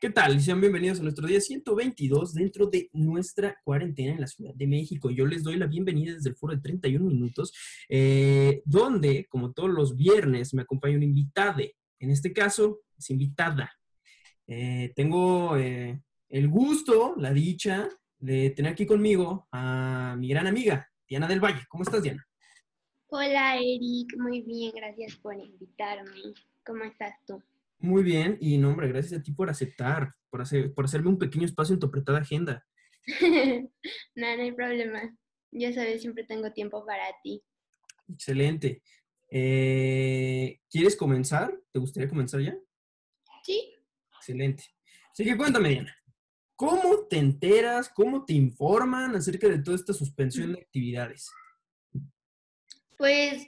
[0.00, 0.40] ¿Qué tal?
[0.40, 5.10] Sean bienvenidos a nuestro día 122 dentro de nuestra cuarentena en la Ciudad de México.
[5.10, 7.52] Yo les doy la bienvenida desde el foro de 31 minutos,
[7.88, 11.62] eh, donde, como todos los viernes, me acompaña un invitado.
[11.98, 13.72] En este caso, es invitada.
[14.46, 17.88] Eh, tengo eh, el gusto, la dicha
[18.20, 21.66] de tener aquí conmigo a mi gran amiga, Diana del Valle.
[21.68, 22.24] ¿Cómo estás, Diana?
[23.08, 24.16] Hola, Eric.
[24.16, 26.34] Muy bien, gracias por invitarme.
[26.64, 27.42] ¿Cómo estás tú?
[27.80, 31.18] Muy bien, y no, hombre, gracias a ti por aceptar, por, hacer, por hacerme un
[31.18, 32.66] pequeño espacio en tu apretada agenda.
[34.14, 35.16] no, no hay problema.
[35.52, 37.42] Ya sabes, siempre tengo tiempo para ti.
[38.08, 38.82] Excelente.
[39.30, 41.56] Eh, ¿Quieres comenzar?
[41.72, 42.56] ¿Te gustaría comenzar ya?
[43.44, 43.74] Sí.
[44.16, 44.64] Excelente.
[45.12, 45.96] Así que cuéntame, Diana,
[46.56, 51.30] ¿cómo te enteras, cómo te informan acerca de toda esta suspensión de actividades?
[52.96, 53.46] Pues,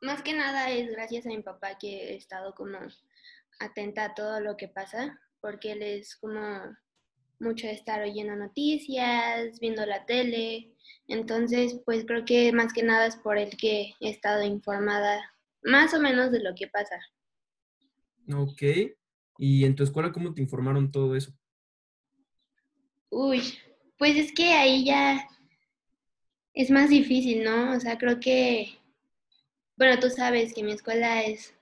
[0.00, 2.78] más que nada es gracias a mi papá que he estado como
[3.58, 6.40] atenta a todo lo que pasa, porque él es como
[7.40, 10.72] mucho de estar oyendo noticias, viendo la tele.
[11.06, 15.20] Entonces, pues creo que más que nada es por el que he estado informada
[15.62, 16.96] más o menos de lo que pasa.
[18.34, 18.62] Ok.
[19.38, 21.32] ¿Y en tu escuela cómo te informaron todo eso?
[23.10, 23.40] Uy,
[23.96, 25.26] pues es que ahí ya
[26.52, 27.72] es más difícil, ¿no?
[27.76, 28.78] O sea, creo que,
[29.76, 31.54] bueno, tú sabes que mi escuela es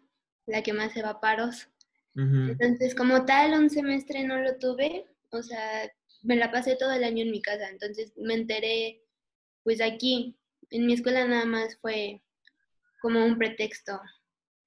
[0.47, 1.69] la que más se va a paros.
[2.17, 5.92] Entonces, como tal, un semestre no lo tuve, o sea,
[6.23, 9.03] me la pasé todo el año en mi casa, entonces me enteré,
[9.62, 10.34] pues aquí,
[10.70, 12.23] en mi escuela nada más fue
[13.03, 14.00] como un pretexto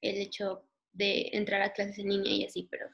[0.02, 2.88] el hecho de entrar a clases en línea y así, pero...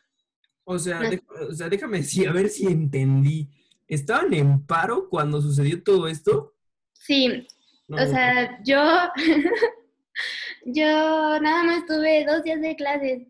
[0.64, 1.02] O sea,
[1.50, 3.50] o sea déjame decir, a ver si entendí.
[3.88, 6.56] ¿Estaban en paro cuando sucedió todo esto?
[6.94, 7.45] Sí,
[7.88, 8.81] o sea, yo,
[10.66, 13.28] yo nada más tuve dos días de clases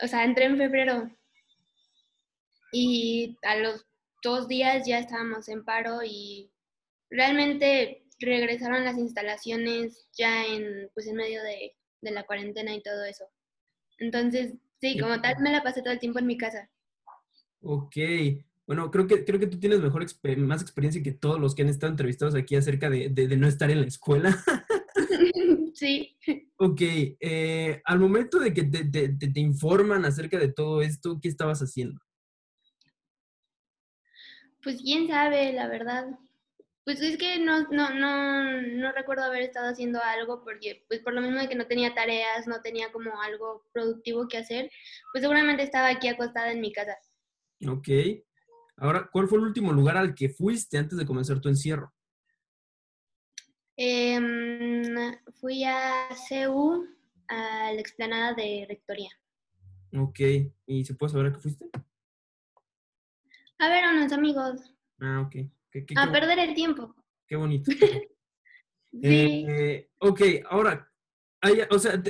[0.00, 1.10] o sea, entré en febrero
[2.72, 3.86] y a los
[4.22, 6.50] dos días ya estábamos en paro y
[7.10, 13.24] realmente regresaron las instalaciones ya en, pues en medio de, la cuarentena y todo eso.
[13.98, 16.68] Entonces, sí, como tal, me la pasé todo el tiempo en mi casa.
[17.60, 17.96] Ok.
[18.66, 20.04] Bueno, creo que, creo que tú tienes mejor
[20.38, 23.70] más experiencia que todos los que han estado entrevistados aquí acerca de, de no estar
[23.70, 24.36] en la escuela.
[25.74, 26.16] Sí.
[26.64, 32.00] Ok, eh, al momento de que te, informan acerca de todo esto, ¿qué estabas haciendo?
[34.62, 36.06] Pues quién sabe, la verdad.
[36.84, 41.14] Pues es que no, no, no, no recuerdo haber estado haciendo algo porque, pues por
[41.14, 44.70] lo mismo de que no tenía tareas, no tenía como algo productivo que hacer,
[45.12, 46.96] pues seguramente estaba aquí acostada en mi casa.
[47.68, 47.88] Ok.
[48.76, 51.92] Ahora, ¿cuál fue el último lugar al que fuiste antes de comenzar tu encierro?
[53.76, 54.82] Em,
[55.40, 56.86] fui a CEU,
[57.28, 59.10] a la explanada de Rectoría.
[59.96, 60.20] Ok,
[60.66, 61.68] ¿y se puede saber a qué fuiste?
[63.58, 64.74] A ver a unos amigos.
[65.00, 65.36] Ah, ok.
[65.96, 66.94] a perder el tiempo.
[67.26, 67.70] Qué bonito.
[67.72, 68.98] sí.
[69.02, 70.92] Eh, ok, ahora,
[71.70, 72.02] o sea,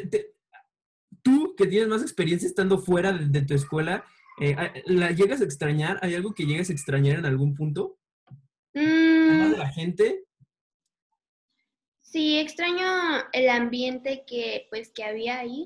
[1.23, 4.05] tú que tienes más experiencia estando fuera de, tu escuela,
[4.41, 5.99] eh, ¿la llegas a extrañar?
[6.03, 7.99] ¿Hay algo que llegas a extrañar en algún punto?
[8.75, 9.51] Mm.
[9.53, 10.25] de la gente?
[12.13, 12.85] Sí, extraño
[13.33, 15.65] el ambiente que pues que había ahí.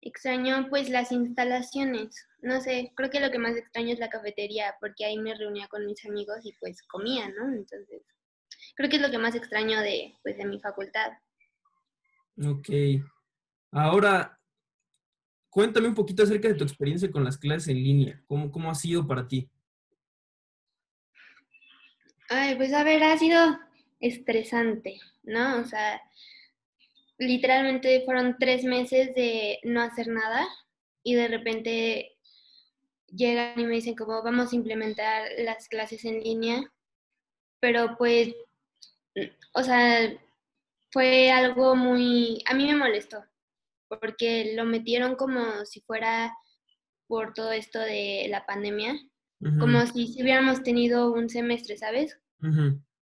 [0.00, 2.26] Extraño pues las instalaciones.
[2.40, 5.68] No sé, creo que lo que más extraño es la cafetería porque ahí me reunía
[5.68, 7.52] con mis amigos y pues comía, ¿no?
[7.52, 8.02] Entonces,
[8.74, 11.12] creo que es lo que más extraño de pues de mi facultad.
[12.42, 12.70] Ok.
[13.70, 14.40] Ahora,
[15.50, 18.22] cuéntame un poquito acerca de tu experiencia con las clases en línea.
[18.26, 19.50] ¿Cómo, cómo ha sido para ti?
[22.30, 23.65] Ay, pues a ver, ha sido
[24.00, 25.60] estresante, ¿no?
[25.60, 26.00] O sea,
[27.18, 30.46] literalmente fueron tres meses de no hacer nada
[31.02, 32.12] y de repente
[33.08, 36.72] llegan y me dicen como vamos a implementar las clases en línea,
[37.60, 38.34] pero pues,
[39.54, 40.12] o sea,
[40.90, 43.24] fue algo muy, a mí me molestó,
[43.88, 46.34] porque lo metieron como si fuera
[47.06, 48.98] por todo esto de la pandemia,
[49.60, 52.18] como si, si hubiéramos tenido un semestre, ¿sabes?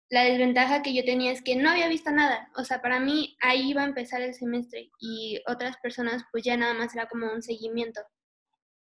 [0.09, 2.49] La desventaja que yo tenía es que no había visto nada.
[2.55, 6.57] O sea, para mí ahí iba a empezar el semestre y otras personas pues ya
[6.57, 8.01] nada más era como un seguimiento.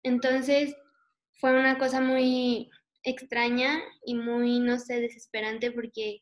[0.04, 0.76] Entonces
[1.40, 2.70] fue una cosa muy
[3.04, 6.22] extraña y muy, no sé, desesperante porque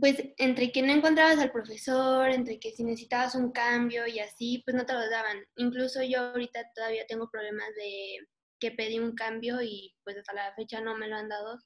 [0.00, 4.62] pues entre que no encontrabas al profesor, entre que si necesitabas un cambio y así,
[4.64, 5.44] pues no te lo daban.
[5.56, 8.26] Incluso yo ahorita todavía tengo problemas de
[8.58, 11.58] que pedí un cambio y pues hasta la fecha no me lo han dado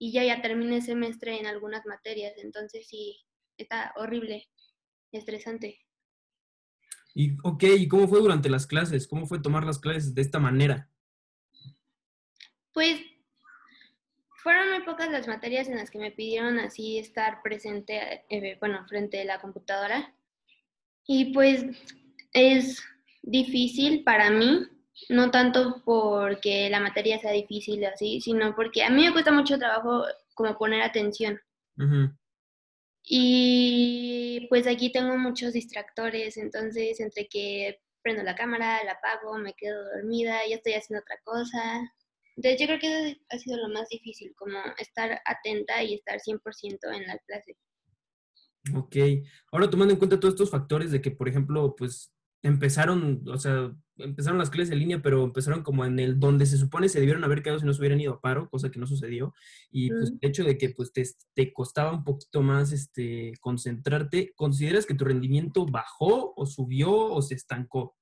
[0.00, 3.20] y ya ya terminé el semestre en algunas materias, entonces sí,
[3.58, 4.48] está horrible,
[5.12, 5.78] estresante.
[7.14, 9.06] Y, ok, ¿y cómo fue durante las clases?
[9.06, 10.88] ¿Cómo fue tomar las clases de esta manera?
[12.72, 12.98] Pues
[14.42, 18.86] fueron muy pocas las materias en las que me pidieron así estar presente, eh, bueno,
[18.88, 20.14] frente a la computadora.
[21.06, 21.66] Y pues
[22.32, 22.82] es
[23.20, 24.66] difícil para mí,
[25.08, 29.58] no tanto porque la materia sea difícil así, sino porque a mí me cuesta mucho
[29.58, 30.04] trabajo
[30.34, 31.40] como poner atención.
[33.02, 39.54] Y pues aquí tengo muchos distractores, entonces entre que prendo la cámara, la apago, me
[39.54, 41.80] quedo dormida, ya estoy haciendo otra cosa.
[42.36, 46.78] Entonces yo creo que ha sido lo más difícil, como estar atenta y estar 100%
[46.94, 47.56] en la clase.
[48.74, 48.96] Ok.
[49.52, 52.12] Ahora tomando en cuenta todos estos factores de que, por ejemplo, pues
[52.42, 56.58] empezaron, o sea, empezaron las clases en línea, pero empezaron como en el donde se
[56.58, 58.86] supone se debieron haber quedado si no se hubieran ido a paro, cosa que no
[58.86, 59.34] sucedió.
[59.70, 61.04] Y pues el hecho de que pues te,
[61.34, 67.22] te, costaba un poquito más este, concentrarte, ¿consideras que tu rendimiento bajó o subió o
[67.22, 67.96] se estancó?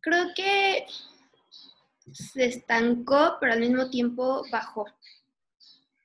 [0.00, 0.86] Creo que
[2.12, 4.86] se estancó, pero al mismo tiempo bajó.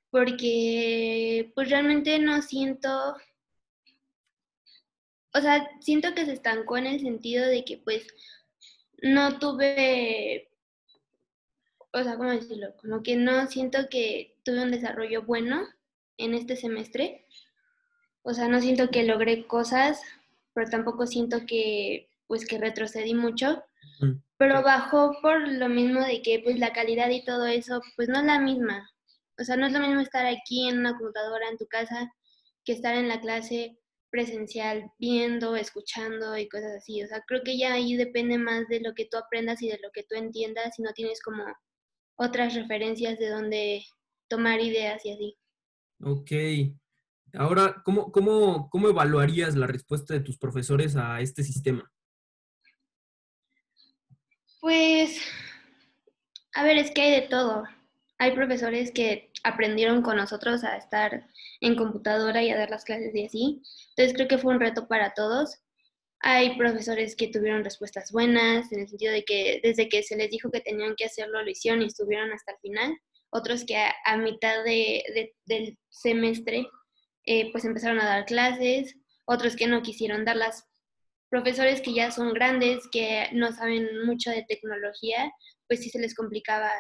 [0.10, 3.16] Porque pues realmente no siento,
[5.34, 8.08] o sea, siento que se estancó en el sentido de que pues
[9.02, 10.50] no tuve,
[11.92, 12.76] o sea, ¿cómo decirlo?
[12.78, 15.68] Como que no siento que tuve un desarrollo bueno
[16.18, 17.26] en este semestre.
[18.22, 20.02] O sea, no siento que logré cosas,
[20.54, 23.64] pero tampoco siento que pues que retrocedí mucho
[24.38, 28.20] pero bajó por lo mismo de que pues la calidad y todo eso pues no
[28.20, 28.90] es la misma.
[29.40, 32.14] O sea, no es lo mismo estar aquí en una computadora en tu casa
[32.66, 33.80] que estar en la clase
[34.14, 37.04] presencial viendo, escuchando y cosas así.
[37.04, 39.80] O sea, creo que ya ahí depende más de lo que tú aprendas y de
[39.82, 41.44] lo que tú entiendas y no tienes como
[42.16, 43.84] otras referencias de donde
[44.30, 45.38] tomar ideas y así.
[46.04, 46.32] Ok.
[47.34, 51.92] Ahora, ¿cómo, cómo, cómo evaluarías la respuesta de tus profesores a este sistema?
[54.62, 55.20] Pues,
[56.54, 57.64] a ver, es que hay de todo.
[58.20, 61.28] Hay profesores que aprendieron con nosotros a estar
[61.62, 63.62] en computadora y a dar las clases y así.
[63.90, 65.60] Entonces creo que fue un reto para todos.
[66.20, 70.30] Hay profesores que tuvieron respuestas buenas, en el sentido de que desde que se les
[70.30, 72.98] dijo que tenían que hacerlo, lo hicieron y estuvieron hasta el final.
[73.30, 76.66] Otros que a, mitad del semestre
[77.26, 78.96] eh, pues empezaron a dar clases.
[79.26, 80.66] Otros que no quisieron darlas
[81.30, 85.32] profesores que ya son grandes, que no saben mucho de tecnología,
[85.68, 86.72] pues sí se les complicaba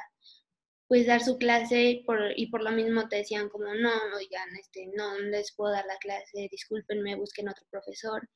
[0.93, 4.91] pues dar su clase por, y por lo mismo te decían como, no, oigan, este,
[4.95, 8.29] no les puedo dar la clase, discúlpenme, busquen otro profesor.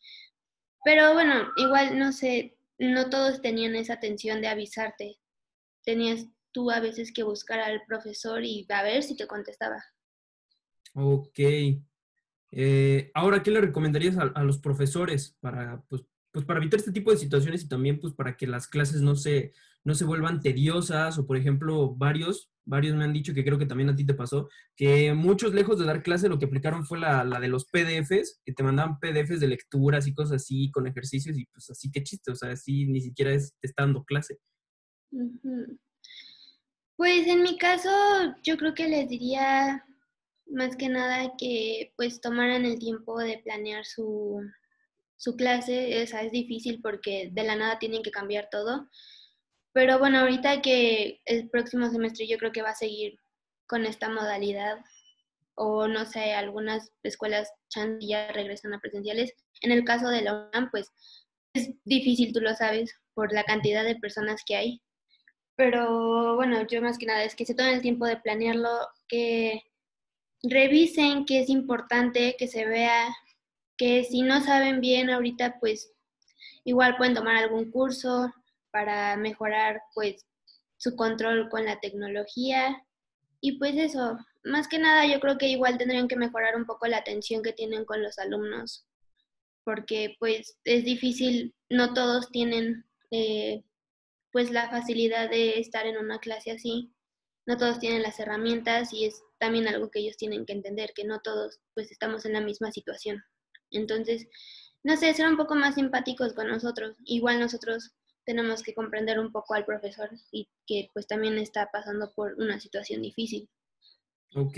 [0.84, 5.20] Pero bueno, igual, no sé, no todos tenían esa atención de avisarte.
[5.86, 9.78] Tenías tú a veces que buscar al profesor y a ver si te contestaba.
[10.96, 11.40] Ok.
[12.54, 17.12] Eh, ahora, ¿qué le recomendarías a, los profesores para, pues, pues, para evitar este tipo
[17.12, 19.54] de situaciones y también pues para que las clases no se,
[19.88, 23.66] no se vuelvan tediosas o por ejemplo varios, varios me han dicho que creo que
[23.66, 27.00] también a ti te pasó, que muchos lejos de dar clase lo que aplicaron fue
[27.00, 31.38] la, de los PDFs, que te mandaban PDFs de lecturas y cosas así con ejercicios
[31.38, 34.38] y pues así que chiste, o sea, así ni siquiera es, te está dando clase.
[36.98, 37.90] Pues en mi caso
[38.44, 39.86] yo creo que les diría
[40.48, 44.42] más que nada que pues tomaran el tiempo de planear su,
[45.38, 46.02] clase.
[46.02, 48.90] Esa es difícil porque de la nada tienen que cambiar todo.
[49.78, 53.20] Pero bueno, ahorita que el próximo semestre yo creo que va a seguir
[53.68, 54.80] con esta modalidad
[55.54, 57.54] o no sé, algunas escuelas
[58.00, 59.36] ya regresan a presenciales.
[59.62, 60.92] En el caso de la UNAM, pues
[61.54, 64.82] es difícil, tú lo sabes, por la cantidad de personas que hay.
[65.56, 69.62] Pero bueno, yo más que nada es que se tomen el tiempo de planearlo, que
[70.42, 73.16] revisen que es importante que se vea
[73.78, 75.94] que si no saben bien ahorita, pues
[76.64, 78.34] igual pueden tomar algún curso
[78.78, 80.24] para mejorar pues
[80.78, 82.86] su control con la tecnología.
[83.42, 86.86] Y pues eso, más que nada yo creo que igual tendrían que mejorar un poco
[86.86, 88.86] la atención que tienen con los alumnos,
[89.64, 93.64] porque pues es difícil, no todos tienen eh,
[94.32, 96.94] pues la facilidad de estar en una clase así,
[97.48, 101.04] no todos tienen las herramientas y es también algo que ellos tienen que entender, que
[101.04, 103.24] no todos pues estamos en la misma situación.
[103.72, 104.28] Entonces,
[104.84, 106.96] no sé, ser un poco más simpáticos con nosotros.
[107.06, 107.96] Igual nosotros
[108.28, 112.60] tenemos que comprender un poco al profesor y que pues también está pasando por una
[112.60, 113.50] situación difícil.
[114.36, 114.58] Ok.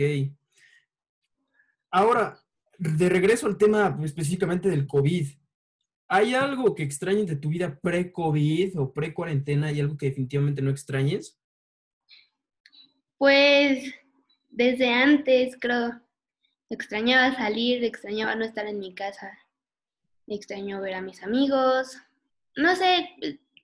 [1.92, 2.44] Ahora,
[2.80, 5.28] de regreso al tema específicamente del COVID,
[6.08, 9.68] ¿hay algo que extrañes de tu vida pre-COVID o pre-cuarentena?
[9.68, 11.40] ¿Hay algo que definitivamente no extrañes?
[13.20, 13.94] Pues
[14.50, 16.02] desde antes, creo.
[16.72, 19.32] Extrañaba salir, extrañaba no estar en mi casa.
[20.26, 21.98] Extraño ver a mis amigos.
[22.56, 23.10] No sé,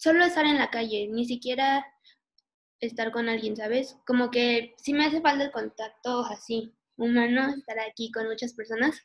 [0.06, 1.84] solo estar en la calle, ni siquiera
[2.80, 3.98] estar con alguien, ¿sabes?
[4.06, 9.02] Como que sí me hace falta el contacto así, humano, estar aquí con muchas personas.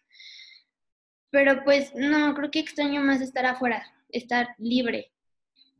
[1.30, 5.10] Pero pues no, creo que extraño más estar afuera, estar libre.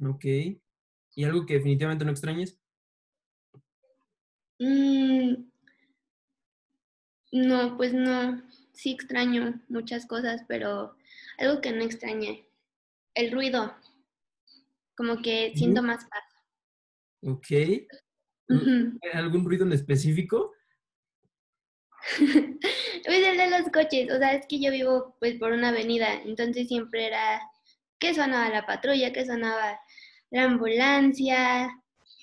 [0.03, 0.25] Ok.
[0.25, 2.59] ¿Y algo que definitivamente no extrañes?
[4.59, 5.35] Mm,
[7.33, 8.43] no, pues no.
[8.73, 10.97] Sí extraño muchas cosas, pero
[11.37, 12.47] algo que no extrañe.
[13.15, 13.77] El ruido.
[15.01, 16.23] Como que siento más paz.
[17.23, 17.47] Ok.
[19.15, 20.53] ¿Algún ruido en específico?
[22.19, 26.13] pues el de los coches, o sea, es que yo vivo pues por una avenida,
[26.27, 27.41] entonces siempre era
[27.99, 29.81] que sonaba la patrulla, que sonaba
[30.31, 31.71] la ambulancia,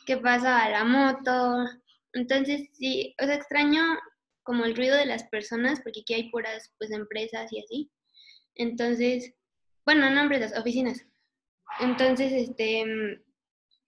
[0.05, 1.65] que pasaba la moto.
[2.13, 3.81] Entonces sí, o sea, extraño
[4.43, 7.91] como el ruido de las personas, porque aquí hay puras pues empresas y así.
[8.53, 9.33] Entonces,
[9.83, 11.07] bueno, no empresas, oficinas.
[11.79, 13.21] Entonces, este,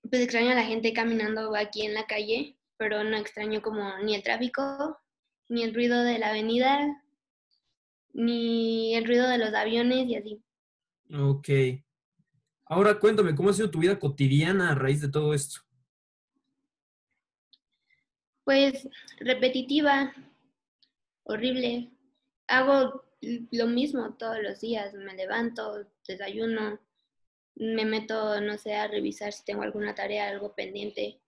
[0.09, 4.15] pues extraño a la gente caminando aquí en la calle, pero no extraño como ni
[4.15, 4.97] el tráfico,
[5.49, 7.03] ni el ruido de la avenida,
[8.13, 10.41] ni el ruido de los aviones y así.
[11.13, 11.49] Ok.
[12.65, 15.61] Ahora cuéntame, ¿cómo ha sido tu vida cotidiana a raíz de todo esto?
[18.43, 18.87] Pues
[19.19, 20.13] repetitiva,
[21.23, 21.91] horrible.
[22.47, 24.93] Hago lo mismo todos los días.
[24.93, 26.79] Me levanto, desayuno,
[27.59, 31.19] me meto, no sé, a revisar si tengo alguna tarea, algo pendiente.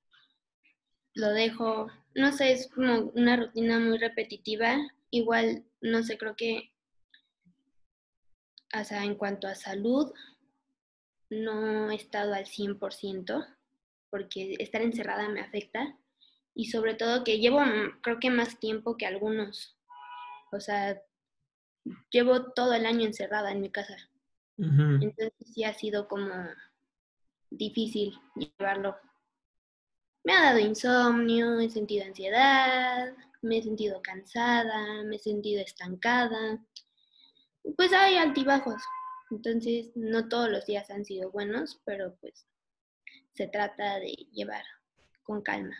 [1.13, 1.87] Lo dejo.
[2.15, 4.77] No sé, es como una rutina muy repetitiva.
[5.09, 6.71] Igual, no sé, creo que,
[8.73, 10.13] o sea, en cuanto a salud,
[11.29, 13.45] no he estado al 100%
[14.09, 15.97] porque estar encerrada me afecta
[16.53, 17.61] y sobre todo que llevo
[18.01, 19.77] creo que más tiempo que algunos.
[20.51, 21.01] O sea,
[22.11, 24.10] llevo todo el año encerrada en mi casa.
[24.61, 26.31] Entonces sí ha sido como
[27.49, 28.95] difícil llevarlo.
[30.23, 36.63] Me ha dado insomnio, he sentido ansiedad, me he sentido cansada, me he sentido estancada.
[37.75, 38.81] Pues hay altibajos.
[39.31, 42.45] Entonces, no todos los días han sido buenos, pero pues
[43.33, 44.63] se trata de llevar
[45.23, 45.75] con calma.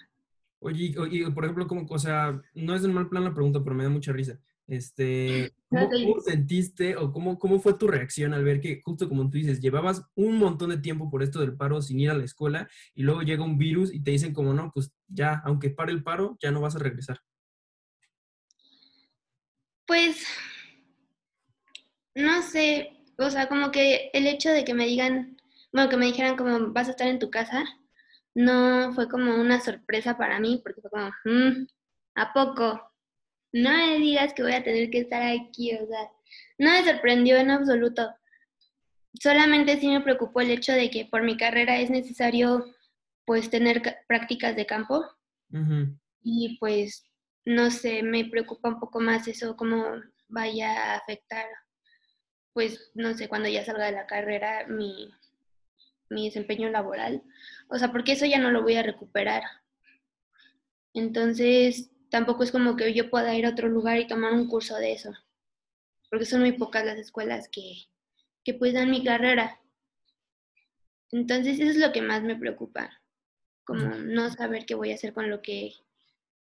[0.59, 3.75] Oye, oye por ejemplo, como, o sea, no es en mal plan la pregunta, pero
[3.75, 4.39] me da mucha risa.
[4.71, 9.37] Este, ¿cómo, sentiste o cómo, cómo fue tu reacción al ver que, justo como tú
[9.37, 12.69] dices, llevabas un montón de tiempo por esto del paro sin ir a la escuela
[12.93, 16.03] y luego llega un virus y te dicen como no, pues ya, aunque pare el
[16.03, 17.19] paro, ya no vas a regresar?
[19.85, 20.23] Pues,
[22.15, 25.35] no sé, o sea, como que el hecho de que me digan,
[25.73, 27.65] bueno, que me dijeran como vas a estar en tu casa,
[28.33, 31.67] no fue como una sorpresa para mí, porque fue como, mm,
[32.15, 32.90] ¿a poco?
[33.53, 36.11] No me digas que voy a tener que estar aquí, o sea,
[36.57, 38.13] no me sorprendió en absoluto.
[39.13, 42.65] Solamente sí me preocupó el hecho de que por mi carrera es necesario
[43.25, 45.05] pues tener prácticas de campo
[46.23, 47.05] y pues
[47.43, 49.85] no sé, me preocupa un poco más eso, cómo
[50.29, 51.45] vaya a afectar
[52.53, 55.11] pues, no sé, cuando ya salga de la carrera, mi,
[56.09, 57.23] desempeño laboral.
[57.69, 59.43] O sea, porque eso ya no lo voy a recuperar.
[60.93, 64.75] Entonces, tampoco es como que yo pueda ir a otro lugar y tomar un curso
[64.75, 65.13] de eso.
[66.09, 67.85] Porque son muy pocas las escuelas que,
[68.43, 69.59] que pues dan mi carrera.
[71.11, 72.91] Entonces, eso es lo que más me preocupa.
[73.63, 75.73] Como no saber qué voy a hacer con lo que,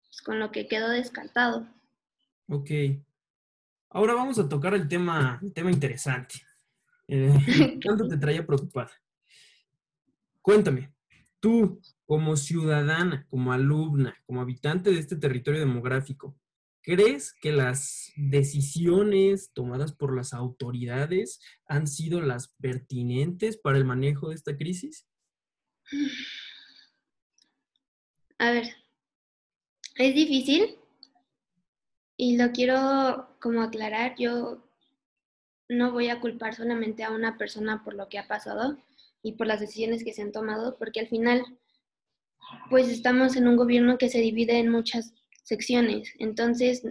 [0.08, 1.68] pues, con lo que quedó descartado.
[2.48, 2.70] Ok.
[3.90, 6.34] Ahora vamos a tocar el tema, el tema interesante.
[7.08, 8.90] Eh, ¿Cuánto te traía preocupada?
[10.40, 10.94] Cuéntame,
[11.40, 16.36] tú como ciudadana, como alumna, como habitante de este territorio demográfico,
[16.82, 24.28] ¿crees que las decisiones tomadas por las autoridades han sido las pertinentes para el manejo
[24.28, 25.06] de esta crisis?
[28.38, 28.74] A ver,
[29.96, 30.76] es difícil
[32.16, 34.64] y lo quiero como aclarar, yo
[35.68, 38.78] no voy a culpar solamente a una persona por lo que ha pasado
[39.22, 41.44] y por las decisiones que se han tomado, porque al final,
[42.70, 46.82] pues estamos en un gobierno que se divide en muchas secciones, entonces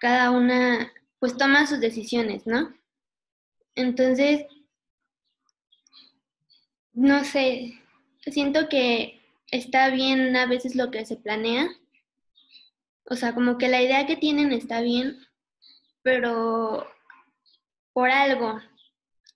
[0.00, 2.74] cada una pues toma sus decisiones, ¿no?
[3.74, 4.46] Entonces,
[6.92, 7.80] no sé,
[8.26, 9.20] siento que
[9.50, 11.68] está bien a veces lo que se planea,
[13.06, 15.18] o sea, como que la idea que tienen está bien,
[16.02, 16.86] pero
[17.92, 18.60] por algo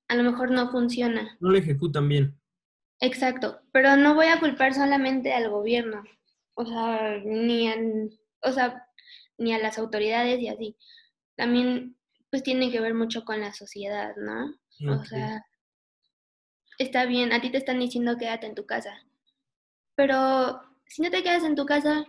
[0.09, 1.37] a lo mejor no funciona.
[1.41, 2.38] No lo ejecutan bien.
[3.01, 6.03] Exacto, pero no voy a culpar solamente al gobierno,
[6.55, 7.77] o sea, ni a,
[8.43, 8.87] o sea,
[9.39, 10.77] ni a las autoridades y así.
[11.37, 11.97] También
[12.31, 14.55] pues tiene que ver mucho con la sociedad, ¿no?
[14.93, 15.45] O sea,
[16.79, 19.01] está bien, a ti te están diciendo quédate en tu casa,
[19.95, 22.05] pero si no te quedas en tu casa,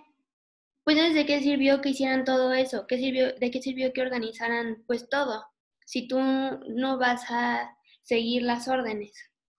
[0.83, 2.87] pues ¿de qué sirvió que hicieran todo eso?
[2.87, 5.45] ¿Qué sirvió, ¿De qué sirvió que organizaran pues todo?
[5.85, 9.13] Si tú no vas a seguir las órdenes.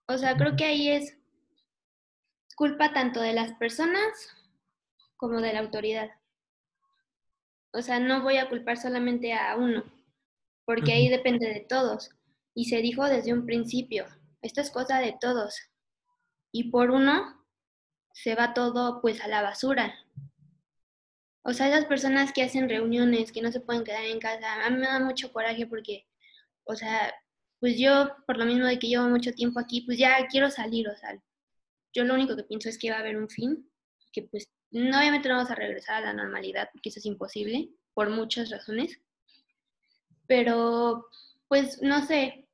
[0.06, 1.19] O sea, creo que ahí es
[2.60, 4.36] culpa tanto de las personas
[5.16, 6.10] como de la autoridad.
[7.72, 9.82] O sea, no voy a culpar solamente a uno,
[10.66, 12.10] porque ahí depende de todos.
[12.54, 14.04] Y se dijo desde un principio,
[14.42, 15.58] esto es cosa de todos.
[16.52, 17.46] Y por uno
[18.12, 19.94] se va todo pues a la basura.
[21.40, 24.68] O sea, esas personas que hacen reuniones, que no se pueden quedar en casa, a
[24.68, 26.06] mí me da mucho coraje porque,
[26.64, 27.10] o sea,
[27.58, 30.90] pues yo, por lo mismo de que llevo mucho tiempo aquí, pues ya quiero salir,
[30.90, 31.18] o sea,
[31.92, 33.70] yo lo único que pienso es que va a haber un fin,
[34.12, 37.70] que pues no, obviamente no vamos a regresar a la normalidad, porque eso es imposible,
[37.94, 39.00] por muchas razones,
[40.26, 41.06] pero
[41.48, 42.46] pues no sé,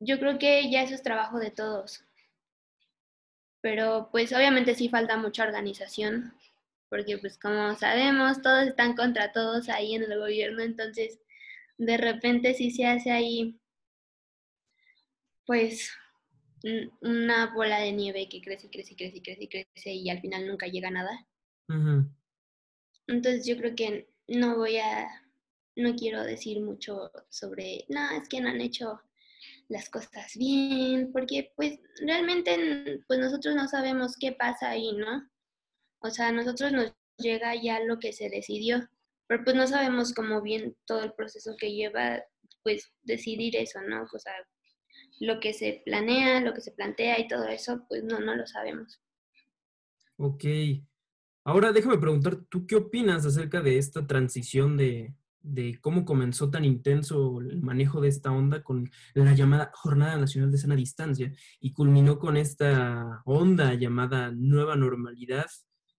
[0.00, 2.04] yo creo que ya eso es trabajo de todos,
[3.60, 6.34] pero pues obviamente sí falta mucha organización,
[6.88, 11.20] porque pues como sabemos, todos están contra todos ahí en el gobierno, entonces
[11.78, 13.60] de repente sí se hace ahí
[15.44, 15.92] pues
[17.00, 20.88] una bola de nieve que crece, crece, crece, crece, crece y al final nunca llega
[20.88, 21.26] a nada.
[23.06, 25.06] Entonces yo creo que no voy a,
[25.76, 29.00] no quiero decir mucho sobre, no, es que no han hecho
[29.68, 35.28] las cosas bien, porque pues realmente pues nosotros no sabemos qué pasa ahí, ¿no?
[36.00, 38.88] O sea, a nosotros nos llega ya lo que se decidió,
[39.26, 42.22] pero pues no sabemos cómo bien todo el proceso que lleva
[42.62, 44.04] pues decidir eso, ¿no?
[44.12, 44.34] O sea,
[45.18, 48.46] lo que se planea, lo que se plantea y todo eso, pues no, no lo
[48.46, 49.00] sabemos.
[50.16, 50.44] Ok.
[51.44, 55.14] Ahora déjame preguntar, ¿tú qué opinas acerca de esta transición de,
[55.46, 60.50] de cómo comenzó tan intenso el manejo de esta onda con la llamada Jornada Nacional
[60.50, 65.46] de Sana Distancia y culminó con esta onda llamada Nueva Normalidad?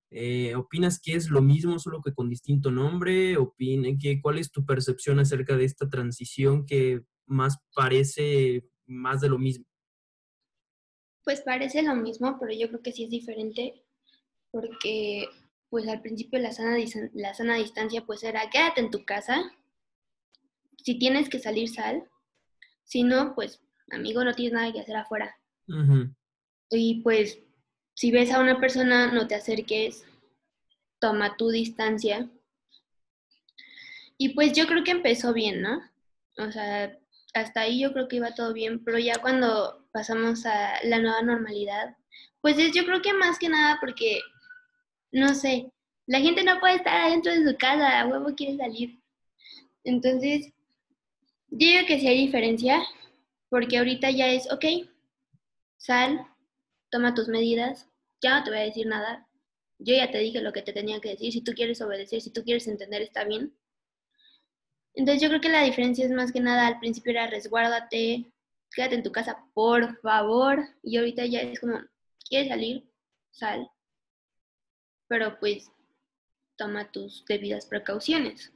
[0.10, 3.38] Eh, ¿Opinas que es lo mismo, solo que con distinto nombre?
[3.38, 9.30] ¿Opina, que, ¿Cuál es tu percepción acerca de esta transición que más parece más de
[9.30, 9.66] lo mismo?
[11.24, 13.84] Pues parece lo mismo, pero yo creo que sí es diferente
[14.52, 15.28] porque
[15.70, 16.78] pues al principio la sana,
[17.14, 19.52] la sana distancia pues era quédate en tu casa,
[20.84, 22.10] si tienes que salir sal,
[22.84, 25.38] si no pues amigo no tienes nada que hacer afuera.
[26.70, 27.40] Y pues
[27.94, 30.06] si ves a una persona no te acerques,
[31.00, 32.30] toma tu distancia.
[34.18, 35.82] Y pues yo creo que empezó bien, ¿no?
[36.38, 36.98] O sea,
[37.40, 41.22] hasta ahí yo creo que iba todo bien, pero ya cuando pasamos a la nueva
[41.22, 41.96] normalidad,
[42.42, 44.20] pues es yo creo que más que nada porque,
[45.12, 45.72] no sé,
[46.06, 49.00] la gente no puede estar adentro de su casa, a huevo quiere salir.
[49.84, 50.54] Entonces,
[51.50, 52.84] yo digo que sí hay diferencia,
[53.50, 54.66] porque ahorita ya es, ok,
[55.78, 56.26] sal,
[56.90, 57.88] toma tus medidas,
[58.22, 59.28] ya no te voy a decir nada,
[59.80, 62.32] yo ya te dije lo que te tenía que decir, si tú quieres obedecer, si
[62.32, 63.54] tú quieres entender, está bien,
[64.98, 68.34] entonces yo creo que la diferencia es más que nada, al principio era resguárdate,
[68.72, 71.80] quédate en tu casa, por favor, y ahorita ya es como,
[72.28, 72.90] ¿quieres salir?
[73.30, 73.70] Sal.
[75.08, 75.72] Pero pues
[76.58, 78.52] toma tus debidas precauciones.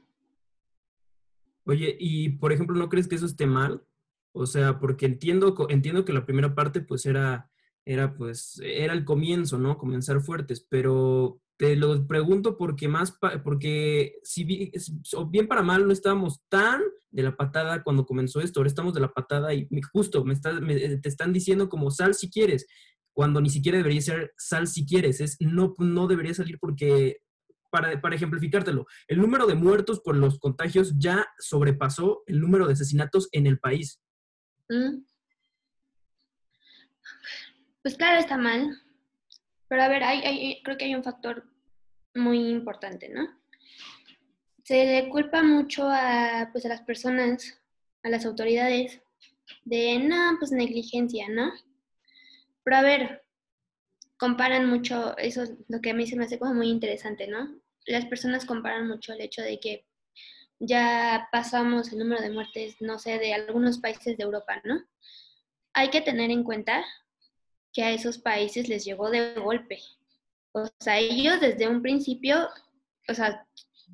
[1.64, 3.86] Oye, y por ejemplo, ¿no crees que eso esté mal?
[4.32, 7.48] O sea, porque entiendo, entiendo que la primera parte pues era,
[7.84, 9.78] era pues, era el comienzo, ¿no?
[9.78, 16.42] Comenzar fuertes, pero te lo pregunto porque más, porque si bien, para mal no estábamos
[16.48, 20.34] tan de la patada cuando comenzó esto, ahora estamos de la patada y justo me,
[20.34, 22.66] te están diciendo como sal si quieres,
[23.12, 27.18] cuando ni siquiera debería ser sal si quieres, es no, no debería salir porque,
[27.70, 32.72] para, para ejemplificártelo, el número de muertos por los contagios ya sobrepasó el número de
[32.72, 34.00] asesinatos en el país.
[34.68, 35.04] Mm.
[37.82, 38.82] Pues claro, está mal.
[39.68, 41.51] Pero a ver, hay, creo que hay un factor
[42.14, 43.28] muy importante, ¿no?
[44.64, 47.60] Se le culpa mucho a, pues, a las personas,
[48.02, 49.00] a las autoridades,
[49.64, 51.52] de, no, pues negligencia, ¿no?
[52.64, 53.24] Pero a ver,
[54.16, 57.60] comparan mucho, eso es lo que a mí se me hace como muy interesante, ¿no?
[57.86, 59.84] Las personas comparan mucho el hecho de que
[60.60, 64.80] ya pasamos el número de muertes, no sé, de algunos países de Europa, ¿no?
[65.72, 66.84] Hay que tener en cuenta
[67.72, 69.80] que a esos países les llegó de golpe,
[70.52, 72.48] o sea, ellos desde un principio,
[73.08, 73.46] o sea,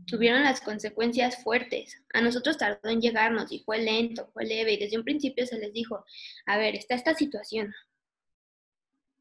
[0.07, 2.03] tuvieron las consecuencias fuertes.
[2.13, 4.75] A nosotros tardó en llegarnos y fue lento, fue leve.
[4.75, 6.05] Y desde un principio se les dijo,
[6.47, 7.73] a ver, está esta situación.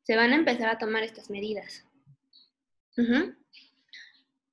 [0.04, 1.86] Se van a empezar a tomar estas medidas.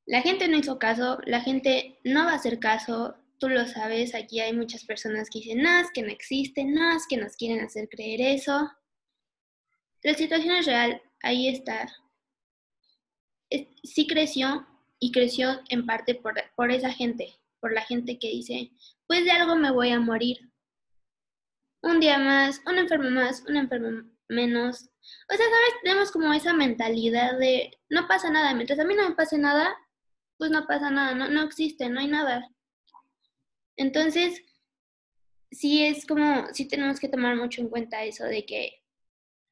[0.07, 4.15] La gente no hizo caso, la gente no va a hacer caso, tú lo sabes,
[4.15, 7.37] aquí hay muchas personas que dicen, no, es que no existe, no, es que nos
[7.37, 8.71] quieren hacer creer eso.
[10.03, 11.91] La situación es real, ahí está,
[13.83, 14.67] sí creció
[14.99, 18.71] y creció en parte por, por esa gente, por la gente que dice,
[19.07, 20.51] pues de algo me voy a morir.
[21.83, 24.89] Un día más, una enferma más, una enferma menos.
[25.31, 25.83] O sea, ¿sabes?
[25.83, 28.55] Tenemos como esa mentalidad de no pasa nada.
[28.55, 29.77] Mientras a mí no me pase nada,
[30.39, 32.49] pues no pasa nada, no, no existe, no hay nada.
[33.77, 34.43] Entonces,
[35.51, 38.83] sí es como, sí tenemos que tomar mucho en cuenta eso de que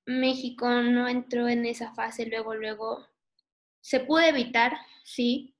[0.06, 3.06] México no entró en esa fase luego, luego.
[3.82, 4.72] Se pudo evitar,
[5.04, 5.54] sí,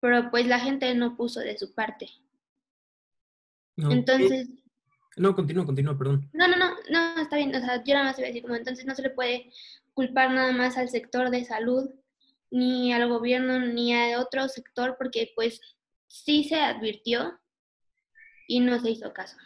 [0.00, 2.08] pero pues la gente no puso de su parte.
[3.76, 4.48] entonces...
[5.16, 6.28] No, continúa, continúa, perdón.
[6.32, 7.54] No, no, no, no, está bien.
[7.54, 9.52] O sea, yo nada más iba a decir como entonces no se le puede
[9.92, 11.88] culpar nada más al sector de salud,
[12.50, 15.60] ni al gobierno, ni a otro sector, porque pues
[16.06, 17.38] sí se advirtió
[18.46, 19.36] y no se hizo caso.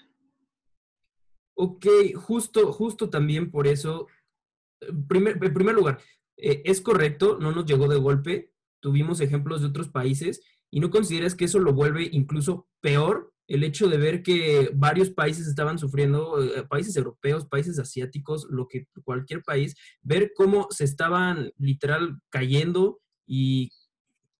[1.54, 4.06] Ok, justo, justo también por eso,
[5.08, 6.00] primer, en primer lugar,
[6.38, 10.90] eh, es correcto, no nos llegó de golpe, tuvimos ejemplos de otros países y no
[10.90, 15.78] consideras que eso lo vuelve incluso peor el hecho de ver que varios países estaban
[15.78, 22.20] sufriendo, eh, países europeos, países asiáticos, lo que cualquier país, ver cómo se estaban literal
[22.28, 23.70] cayendo y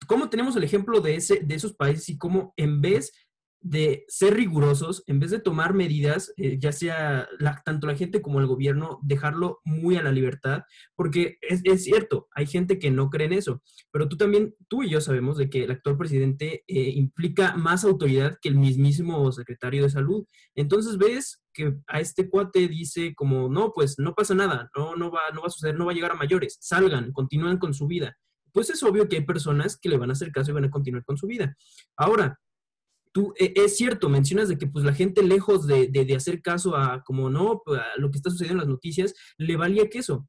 [0.07, 3.13] cómo tenemos el ejemplo de, ese, de esos países y cómo en vez
[3.61, 7.29] de ser rigurosos, en vez de tomar medidas, eh, ya sea
[7.65, 10.63] tanto la gente como el gobierno, dejarlo muy a la libertad,
[10.95, 14.91] porque es, cierto, hay gente que no cree en eso, pero tú también, tú y
[14.91, 19.83] yo sabemos de que el actual presidente eh, implica más autoridad que el mismísimo secretario
[19.83, 20.25] de salud.
[20.55, 25.11] Entonces ves que a este cuate dice como, no, pues no pasa nada, no, no,
[25.11, 27.87] va, no va a suceder, no va a llegar a mayores, salgan, continúen con su
[27.87, 28.17] vida.
[28.53, 30.71] Pues es obvio que hay personas que le van a hacer caso y van a
[30.71, 31.55] continuar con su vida.
[31.97, 32.39] Ahora,
[33.13, 36.77] tú, e, es cierto, mencionas de que pues la gente lejos de, de, hacer caso
[36.77, 40.29] a como no, a lo que está sucediendo en las noticias, le valía queso.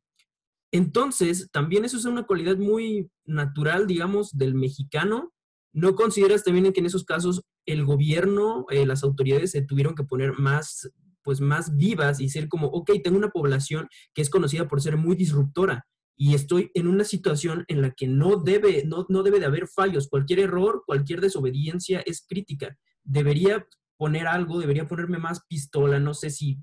[0.72, 5.34] Entonces, también eso es una cualidad muy natural, digamos, del mexicano.
[5.74, 10.04] ¿No consideras también que en esos casos el gobierno, eh, las autoridades se tuvieron que
[10.04, 10.90] poner más,
[11.24, 14.98] pues más vivas y ser como, ok, tengo una población que es conocida por ser
[14.98, 15.86] muy disruptora
[16.22, 19.70] y estoy en una situación en la que no debe, no, no debe de haber
[19.70, 20.10] fallos.
[20.10, 22.78] Cualquier error, cualquier desobediencia es crítica.
[23.06, 26.60] Debería poner algo, debería ponerme más pistola, no sé si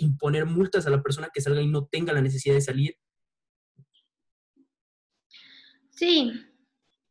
[0.00, 2.96] imponer multas a la persona que salga y no tenga la necesidad de salir.
[5.90, 6.32] Sí,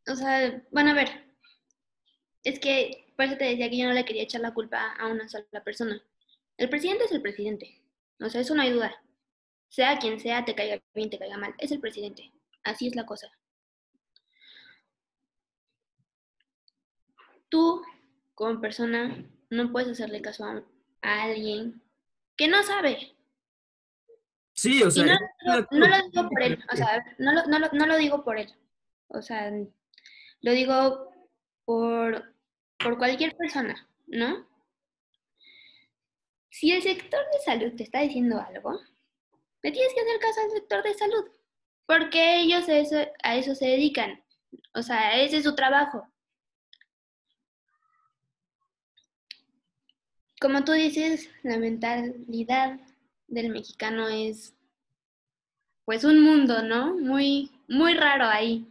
[0.08, 1.36] o sea, bueno, a ver,
[2.44, 5.08] es que por eso te decía que yo no le quería echar la culpa a
[5.08, 6.02] una sola persona.
[6.58, 7.84] El presidente es el presidente,
[8.20, 8.92] o sea, eso no hay duda
[9.70, 12.32] sea quien sea, te caiga bien, te caiga mal, es el presidente.
[12.64, 13.30] Así es la cosa.
[17.50, 17.84] Tú,
[18.34, 20.64] como persona, no puedes hacerle caso a,
[21.02, 21.82] alguien
[22.36, 23.16] que no sabe.
[24.54, 25.18] Sí, o sea.
[25.72, 28.52] No, lo digo por él, o sea, no lo, no lo digo por él.
[29.08, 29.52] O sea,
[30.42, 31.12] lo digo
[31.66, 32.34] por,
[32.80, 34.48] por cualquier persona, ¿no?
[36.50, 38.80] Si el sector de salud te está diciendo algo,
[39.66, 41.26] le tienes que hacer caso al sector de salud,
[41.88, 42.70] porque ellos
[43.24, 44.24] a eso se dedican.
[44.76, 46.08] O sea, ese es su trabajo.
[50.40, 52.80] Como tú dices, la mentalidad
[53.26, 54.56] del mexicano es
[55.84, 56.96] pues un mundo, ¿no?
[56.98, 58.68] Muy, muy raro ahí.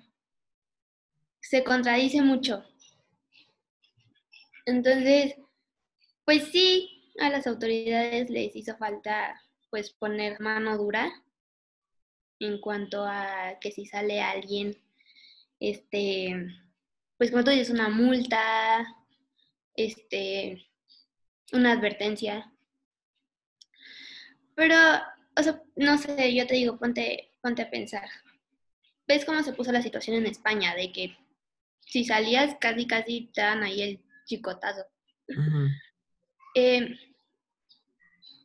[1.41, 2.65] Se contradice mucho.
[4.65, 5.35] Entonces,
[6.25, 9.44] pues sí, a las autoridades les hizo falta
[9.75, 11.13] pues poner mano dura
[12.39, 14.81] en cuanto a que si sale alguien,
[15.59, 16.47] este,
[17.19, 18.87] pues como tú dices, una multa,
[19.75, 20.65] este,
[21.53, 22.53] una advertencia.
[24.55, 24.77] Pero,
[25.37, 28.09] o sea, no sé, yo te digo, ponte, ponte a pensar.
[29.09, 30.77] ¿Ves cómo se puso la situación en España?
[30.77, 31.17] De que
[31.81, 34.85] si salías casi, casi te dan ahí el chicotazo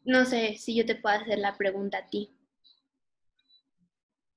[0.10, 2.32] no sé si yo te puedo hacer la pregunta a ti.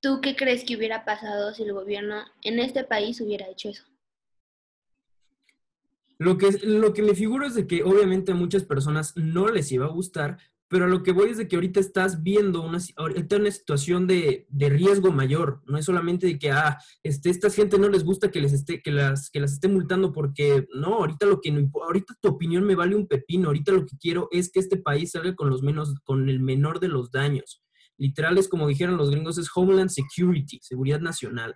[0.01, 3.83] ¿Tú qué crees que hubiera pasado si el gobierno en este país hubiera hecho eso?
[6.19, 9.71] Lo que, lo que me figuro es de que obviamente a muchas personas no les
[9.71, 10.37] iba a gustar,
[10.73, 15.11] pero lo que voy es de que ahorita estás viendo una, una situación de, riesgo
[15.11, 15.61] mayor.
[15.67, 18.81] No es solamente de que, ah, este, esta gente no les gusta que les esté,
[18.81, 22.73] que las, que las esté multando porque, no, ahorita lo que ahorita tu opinión me
[22.73, 23.49] vale un pepino.
[23.49, 26.79] Ahorita lo que quiero es que este país salga con los menos, con el menor
[26.79, 27.61] de los daños.
[27.99, 31.55] Literal es como dijeron los gringos, es Homeland Security, seguridad nacional.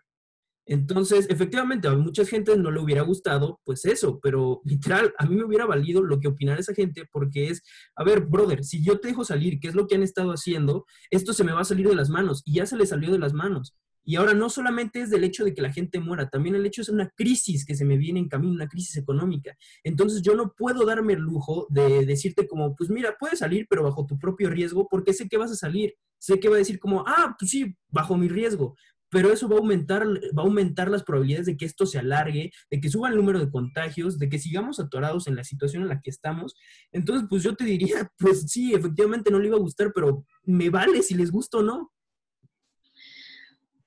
[0.67, 5.35] Entonces, efectivamente, a mucha gente no le hubiera gustado, pues eso, pero literal, a mí
[5.35, 7.63] me hubiera valido lo que opinara esa gente, porque es,
[7.95, 10.85] a ver, brother, si yo te dejo salir, ¿qué es lo que han estado haciendo?
[11.09, 13.19] Esto se me va a salir de las manos, y ya se le salió de
[13.19, 13.77] las manos.
[14.03, 16.81] Y ahora no solamente es del hecho de que la gente muera, también el hecho
[16.81, 19.57] es una crisis que se me viene en camino, una crisis económica.
[19.83, 23.83] Entonces yo no puedo darme el lujo de decirte como, pues mira, puedes salir, pero
[23.83, 25.93] bajo tu propio riesgo, porque sé que vas a salir.
[26.19, 28.75] Sé que va a decir como, ah, pues sí, bajo mi riesgo
[29.09, 32.51] pero eso va a aumentar, va a aumentar las probabilidades de que esto se alargue,
[32.69, 35.89] de que suba el número de contagios, de que sigamos atorados en la situación en
[35.89, 36.55] la que estamos.
[36.91, 40.69] Entonces, pues yo te diría, pues sí, efectivamente no le iba a gustar, pero me
[40.69, 41.91] vale si les gusta o no.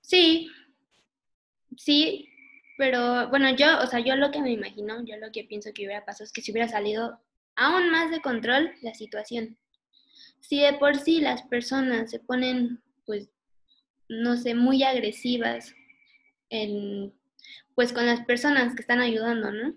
[0.01, 0.51] Sí,
[1.77, 2.29] sí,
[2.77, 5.85] pero bueno, yo, o sea, yo lo que me imagino, yo lo que pienso que
[5.85, 7.21] hubiera pasado es que si hubiera salido
[7.57, 9.59] aún más de control la situación.
[10.41, 13.29] Si de por sí las personas se ponen, pues,
[14.11, 15.73] no sé, muy agresivas
[16.49, 17.15] en,
[17.77, 19.75] pues con las personas que están ayudando, ¿no?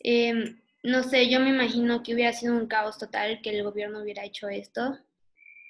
[0.00, 4.02] Em, no sé, yo me imagino que hubiera sido un caos total que el gobierno
[4.02, 4.98] hubiera hecho esto.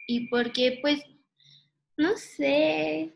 [0.08, 1.00] Y porque, pues,
[1.96, 3.14] no sé,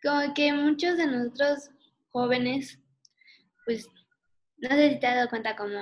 [0.00, 1.70] como que muchos de nosotros
[2.10, 2.78] jóvenes,
[3.64, 3.88] pues,
[4.58, 5.80] no sé si te has dado cuenta como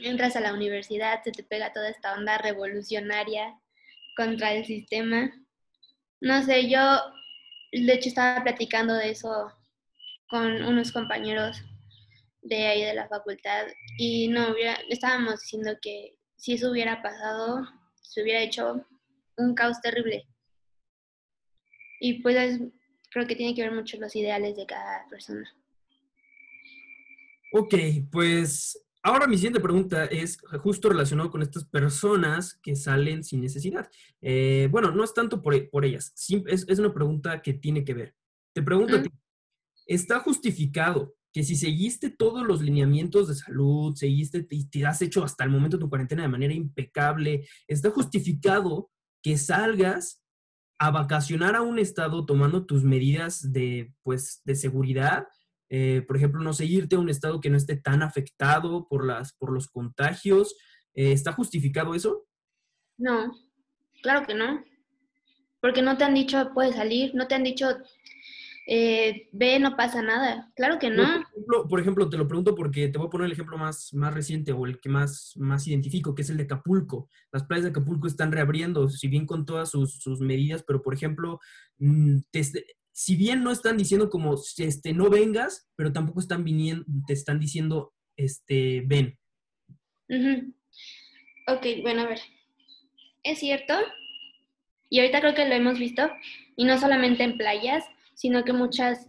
[0.00, 3.56] entras a la universidad, se te pega toda esta onda revolucionaria
[4.16, 5.32] contra el sistema
[6.20, 6.80] no sé, yo
[7.72, 9.52] de hecho estaba platicando de eso
[10.28, 11.62] con unos compañeros
[12.42, 13.66] de ahí de la facultad
[13.98, 17.66] y no hubiera, estábamos diciendo que si eso hubiera pasado,
[18.02, 18.84] se hubiera hecho
[19.36, 20.26] un caos terrible.
[22.00, 22.60] Y pues
[23.10, 25.50] creo que tiene que ver mucho los ideales de cada persona.
[27.52, 27.74] Ok,
[28.12, 33.88] pues Ahora mi siguiente pregunta es justo relacionado con estas personas que salen sin necesidad.
[34.20, 35.54] Eh, bueno, no es tanto por,
[35.86, 36.12] ellas,
[36.46, 38.14] es, una pregunta que tiene que ver.
[38.52, 38.98] Te pregunto
[39.86, 45.24] ¿está justificado que si seguiste todos los lineamientos de salud, seguiste y te has hecho
[45.24, 48.90] hasta el momento tu cuarentena de manera impecable, ¿está justificado
[49.22, 50.22] que salgas
[50.78, 55.28] a vacacionar a un estado tomando tus medidas de, pues, de seguridad?
[55.70, 59.06] Eh, por ejemplo, no sé, irte a un estado que no esté tan afectado por,
[59.06, 60.56] las, por los contagios.
[60.94, 62.26] Eh, ¿Está justificado eso?
[62.96, 63.32] No,
[64.02, 64.64] claro que no.
[65.60, 67.66] Porque no te han dicho, puedes salir, no te han dicho,
[68.70, 70.52] eh, ve, no pasa nada.
[70.54, 71.24] Claro que no.
[71.68, 74.52] Por ejemplo, te lo pregunto porque te voy a poner el ejemplo más, más reciente
[74.52, 77.08] o el que más, más identifico, que es el de Acapulco.
[77.32, 80.94] Las playas de Acapulco están reabriendo, si bien con todas sus, sus medidas, pero por
[80.94, 81.40] ejemplo,
[81.78, 82.42] mm, te,
[82.98, 87.38] si bien no están diciendo como, este, no vengas, pero tampoco están viniendo, te están
[87.38, 89.16] diciendo, este, ven.
[91.46, 92.18] Ok, bueno, a ver.
[93.22, 93.74] Es cierto.
[94.90, 96.10] Y ahorita creo que lo hemos visto.
[96.56, 97.84] Y no solamente en playas,
[98.14, 99.06] sino que muchas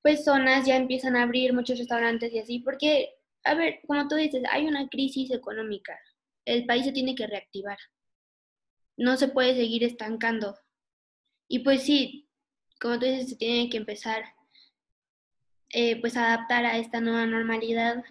[0.00, 2.60] personas ya empiezan a abrir muchos restaurantes y así.
[2.60, 5.98] Porque, a ver, como tú dices, hay una crisis económica.
[6.44, 7.78] El país se tiene que reactivar.
[8.96, 10.56] No se puede seguir estancando.
[11.48, 12.23] Y pues sí,
[12.84, 14.22] como tú dices, se tiene que empezar
[15.70, 18.04] eh, pues a adaptar a esta nueva normalidad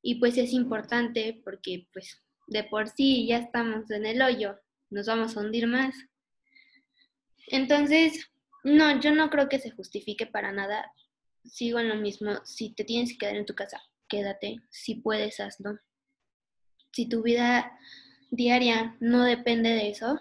[0.00, 4.60] y pues es importante porque pues de por sí ya estamos en el hoyo,
[4.90, 5.92] nos vamos a hundir más.
[7.48, 8.30] Entonces,
[8.62, 10.92] no, yo no creo que se justifique para nada.
[11.44, 15.40] Sigo en lo mismo, si te tienes que quedar en tu casa, quédate, si puedes,
[15.40, 15.80] hazlo.
[16.92, 17.76] Si tu vida
[18.30, 20.20] diaria no depende de eso,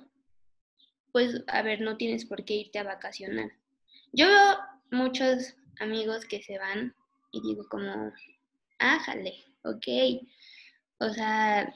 [1.14, 3.52] pues, a ver, no tienes por qué irte a vacacionar.
[4.12, 4.58] Yo veo
[4.92, 6.96] muchos amigos que se van
[7.32, 8.12] y digo como,
[8.80, 9.88] ájale, ok.
[11.00, 11.72] O sea,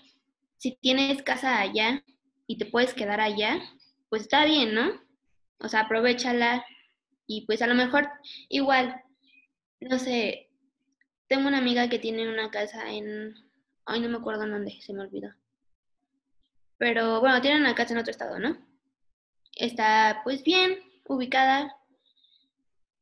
[0.58, 2.04] si tienes casa allá
[2.48, 3.62] y te puedes quedar allá,
[4.10, 5.02] pues está bien, ¿no?
[5.60, 6.66] O sea, aprovechala
[7.28, 8.10] y pues a lo mejor
[8.50, 9.04] igual,
[9.82, 10.50] no sé,
[11.28, 13.36] tengo una amiga que tiene una casa en,
[13.86, 15.32] ay, no me acuerdo en dónde, se me olvidó.
[16.80, 18.67] Pero bueno, tiene una casa en otro estado, ¿no?
[19.60, 21.76] Está pues bien ubicada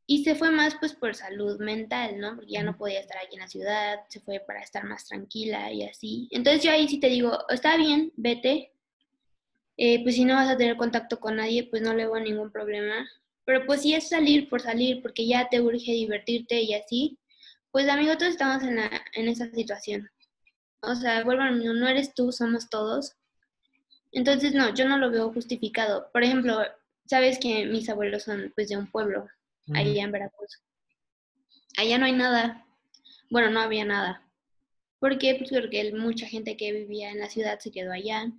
[0.07, 2.35] y se fue más pues por salud mental, ¿no?
[2.35, 5.71] Porque ya no podía estar aquí en la ciudad, se fue para estar más tranquila
[5.71, 6.27] y así.
[6.31, 8.71] Entonces yo ahí sí te digo, está bien, vete.
[9.77, 12.51] Eh, pues si no vas a tener contacto con nadie, pues no le veo ningún
[12.51, 13.07] problema.
[13.45, 17.19] Pero pues si es salir por salir, porque ya te urge divertirte y así,
[17.71, 20.09] pues amigo, todos estamos en, la, en esa situación.
[20.81, 23.15] O sea, vuelvo a mí, no eres tú, somos todos.
[24.15, 26.09] Entonces, no, yo no lo veo justificado.
[26.13, 26.59] Por ejemplo,
[27.05, 29.27] sabes que mis abuelos son pues de un pueblo,
[29.73, 30.63] allá en Veracruz.
[31.77, 32.65] Allá no hay nada.
[33.29, 34.25] Bueno, no había nada.
[34.99, 35.35] ¿Por qué?
[35.35, 38.31] Pues porque mucha gente que vivía en la ciudad se quedó allá.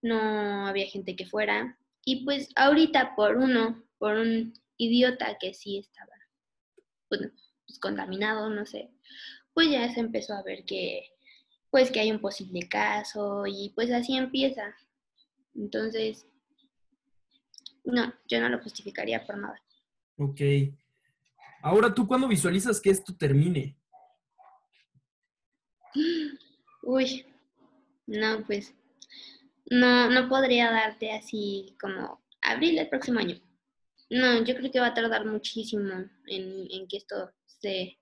[0.00, 1.78] No había gente que fuera.
[2.06, 6.14] Y pues ahorita por uno, por un idiota que sí estaba,
[7.10, 7.20] pues,
[7.66, 8.88] pues contaminado, no sé,
[9.52, 11.10] pues ya se empezó a ver que,
[11.70, 14.74] pues que hay un posible caso y pues así empieza.
[15.58, 16.26] Entonces,
[17.84, 19.60] No, yo no lo justificaría por nada.
[20.18, 20.40] Ok.
[21.62, 23.76] Ahora, ¿tú cuándo visualizas que esto termine?
[26.82, 27.24] Uy,
[28.06, 28.74] no, pues
[29.70, 33.40] no, no podría darte así como abril del próximo año.
[34.10, 35.90] No, yo creo que va a tardar muchísimo
[36.26, 37.98] en, en que esto se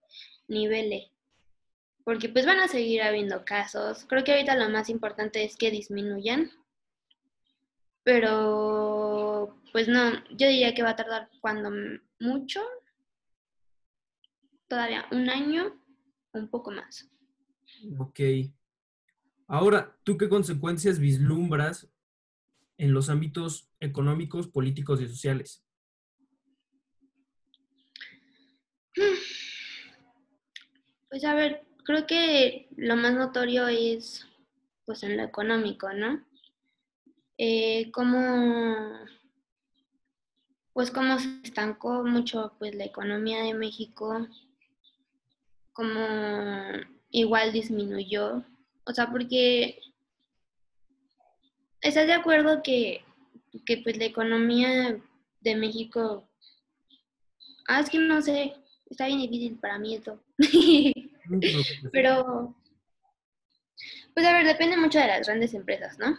[0.49, 1.12] nivele.
[2.05, 4.05] Porque pues van a seguir habiendo casos.
[4.09, 6.51] Creo que ahorita lo más importante es que disminuyan.
[8.07, 11.73] Pero pues no, yo diría que va a tardar cuando
[12.21, 12.62] mucho.
[14.69, 15.83] Todavía un año,
[16.33, 17.11] un poco más.
[17.99, 18.21] Ok.
[19.49, 21.88] Ahora, ¿tú qué consecuencias vislumbras
[22.79, 25.64] en los ámbitos económicos, políticos y sociales?
[31.09, 34.27] Pues a ver, creo que lo más notorio es
[34.85, 36.26] pues en lo económico, ¿no?
[37.38, 39.07] Eh, cómo
[40.72, 44.27] pues cómo se estancó mucho pues la economía de México,
[45.72, 46.01] cómo
[47.11, 48.44] igual disminuyó,
[48.85, 49.79] o sea, porque
[51.81, 53.03] ¿estás de acuerdo que,
[53.64, 55.01] que pues la economía
[55.40, 56.29] de México,
[57.68, 58.55] ah, es que no sé,
[58.90, 60.22] está bien difícil para mí esto.
[61.92, 62.55] Pero,
[64.12, 66.18] pues a ver, depende mucho de las grandes empresas, ¿no?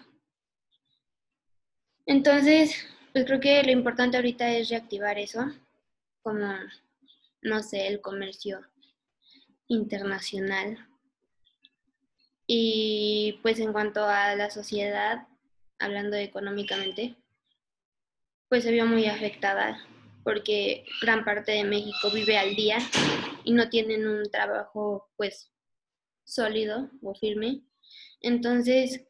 [2.07, 5.45] Entonces, pues creo que lo importante ahorita es reactivar eso,
[6.23, 6.47] como,
[7.41, 8.61] no sé, el comercio
[9.67, 10.87] internacional.
[12.47, 15.27] Y pues en cuanto a la sociedad,
[15.79, 17.17] hablando económicamente,
[18.47, 19.77] pues se vio muy afectada
[20.23, 22.77] porque gran parte de México vive al día
[23.43, 25.51] y no tienen un trabajo pues
[26.25, 27.63] sólido o firme.
[28.21, 29.05] Entonces,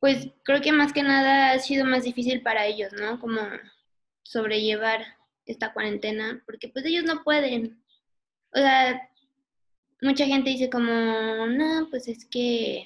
[0.00, 3.20] pues creo que más que nada ha sido más difícil para ellos, ¿no?
[3.20, 3.40] Como
[4.22, 5.04] sobrellevar
[5.46, 7.82] esta cuarentena, porque pues ellos no pueden.
[8.52, 9.10] O sea,
[10.00, 12.80] mucha gente dice como, no, pues es que,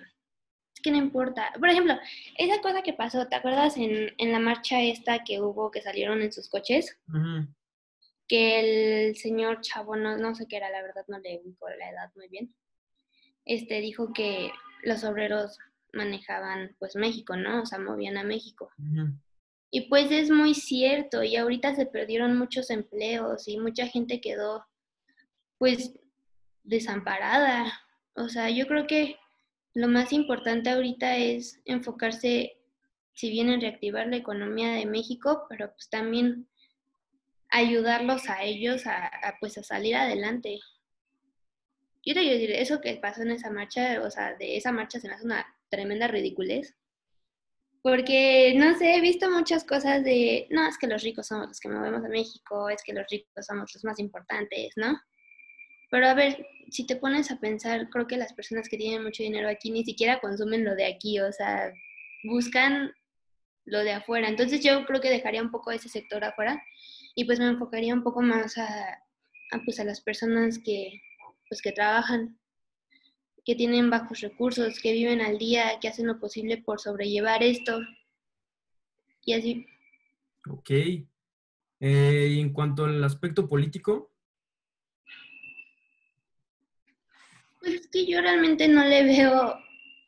[0.74, 1.52] es que no importa.
[1.58, 1.98] Por ejemplo,
[2.36, 6.22] esa cosa que pasó, ¿te acuerdas en, en la marcha esta que hubo que salieron
[6.22, 6.98] en sus coches?
[8.26, 11.90] Que el señor Chavo, no, no sé qué era, la verdad no le ubico la
[11.90, 12.54] edad muy bien,
[13.48, 15.58] este dijo que los obreros
[15.98, 17.62] manejaban pues México, ¿no?
[17.62, 18.70] O sea, movían a México.
[19.70, 24.64] Y pues es muy cierto, y ahorita se perdieron muchos empleos y mucha gente quedó
[25.58, 25.92] pues
[26.62, 27.70] desamparada.
[28.14, 29.16] O sea, yo creo que
[29.74, 32.56] lo más importante ahorita es enfocarse,
[33.12, 36.48] si bien en reactivar la economía de México, pero pues también
[37.50, 40.60] ayudarlos a ellos a, pues a salir adelante.
[42.04, 44.98] Yo te quiero decir, eso que pasó en esa marcha, o sea, de esa marcha
[44.98, 46.74] se me hace una tremenda ridiculez.
[47.82, 51.60] Porque, no sé, he visto muchas cosas de, no, es que los ricos somos los
[51.60, 55.00] que movemos a México, es que los ricos somos los más importantes, ¿no?
[55.90, 59.22] Pero a ver, si te pones a pensar, creo que las personas que tienen mucho
[59.22, 61.72] dinero aquí ni siquiera consumen lo de aquí, o sea,
[62.24, 62.92] buscan
[63.64, 64.28] lo de afuera.
[64.28, 66.62] Entonces yo creo que dejaría un poco ese sector afuera
[67.14, 69.02] y pues me enfocaría un poco más a,
[69.64, 71.00] pues a las personas que,
[71.48, 72.38] pues que trabajan,
[73.48, 77.80] que tienen bajos recursos, que viven al día, que hacen lo posible por sobrellevar esto.
[79.24, 79.66] Y así.
[80.46, 80.70] Ok.
[81.80, 84.12] Eh, y en cuanto al aspecto político,
[87.60, 89.54] Pues es que yo realmente no le veo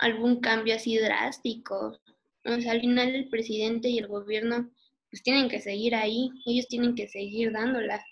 [0.00, 1.98] algún cambio así drástico.
[2.44, 4.70] O sea, al final el presidente y el gobierno
[5.09, 8.05] pues tienen que seguir ahí, ellos tienen que seguir dándola.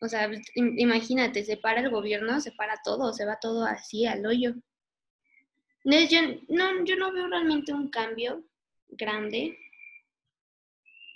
[0.00, 4.24] O sea, imagínate, se para el gobierno, se para todo, se va todo así al
[4.26, 4.54] hoyo.
[5.84, 8.44] Yo no, yo no veo realmente un cambio
[8.88, 9.58] grande.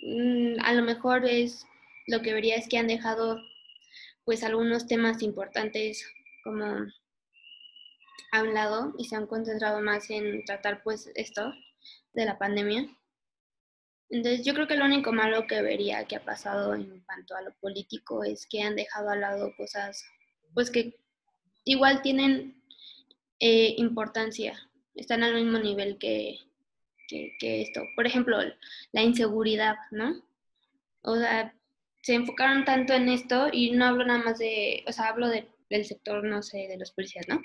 [0.01, 1.65] Mm, a lo mejor es
[2.07, 3.39] lo que vería es que han dejado
[4.25, 6.05] pues algunos temas importantes
[6.43, 6.65] como
[8.31, 11.53] a un lado y se han concentrado más en tratar pues esto
[12.13, 12.87] de la pandemia.
[14.13, 17.41] Entonces yo creo que lo único malo que vería que ha pasado en cuanto a
[17.41, 20.05] lo político es que han dejado al lado cosas
[20.53, 20.99] pues que
[21.65, 22.61] igual tienen
[23.39, 26.37] eh, importancia, están al mismo nivel que,
[27.07, 27.81] que, esto.
[27.95, 28.37] Por ejemplo,
[28.91, 30.23] la inseguridad, ¿no?
[31.01, 31.55] O sea,
[32.03, 35.85] se enfocaron tanto en esto y no hablo nada más de, o sea, hablo del
[35.85, 37.41] sector, no sé, de los policías, ¿no?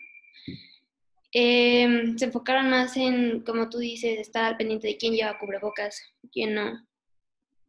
[1.33, 6.03] Em, se enfocaron más en, como tú dices, estar al pendiente de quién lleva cubrebocas,
[6.33, 6.87] quién no.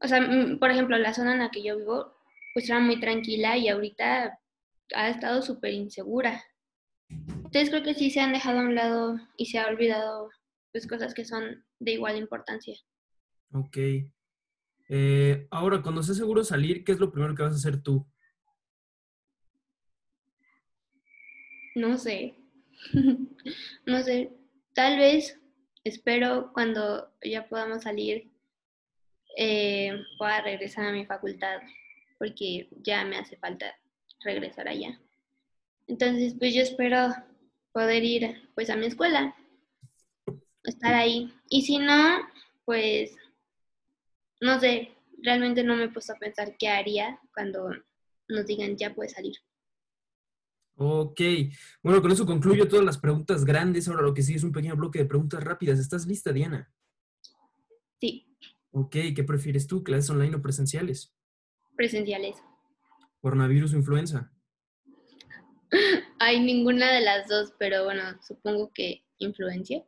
[0.01, 0.21] O sea,
[0.59, 2.15] por ejemplo, la zona en la que yo vivo,
[2.53, 4.39] pues era muy tranquila y ahorita
[4.95, 6.43] ha estado súper insegura.
[7.09, 10.29] Entonces creo que sí se han dejado a un lado y se ha olvidado
[10.71, 12.77] pues cosas que son de igual importancia.
[13.51, 13.77] Ok.
[14.87, 18.07] Eh, ahora, cuando estés seguro salir, ¿qué es lo primero que vas a hacer tú?
[21.75, 22.35] No sé.
[23.85, 24.31] no sé.
[24.73, 25.39] Tal vez
[25.83, 28.31] espero cuando ya podamos salir
[29.37, 31.59] eh, pueda regresar a mi facultad
[32.17, 33.73] porque ya me hace falta
[34.21, 34.99] regresar allá.
[35.87, 37.13] Entonces, pues yo espero
[37.71, 39.35] poder ir pues a mi escuela,
[40.63, 41.33] estar ahí.
[41.49, 42.19] Y si no,
[42.65, 43.15] pues
[44.41, 44.91] no sé,
[45.23, 47.69] realmente no me he puesto a pensar qué haría cuando
[48.27, 49.35] nos digan ya puedes salir.
[50.81, 51.19] Ok,
[51.83, 53.87] bueno, con eso concluyo todas las preguntas grandes.
[53.87, 55.77] Ahora lo que sigue es un pequeño bloque de preguntas rápidas.
[55.77, 56.71] ¿Estás lista, Diana?
[58.71, 61.13] Ok, ¿qué prefieres tú, clases online o presenciales?
[61.75, 62.37] Presenciales.
[63.21, 64.31] ¿Coronavirus o influenza?
[66.19, 69.83] Hay ninguna de las dos, pero bueno, supongo que influencia.